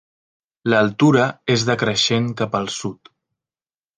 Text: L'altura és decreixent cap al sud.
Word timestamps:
L'altura 0.73 1.25
és 1.57 1.67
decreixent 1.69 2.31
cap 2.41 2.59
al 2.61 2.67
sud. 2.79 3.13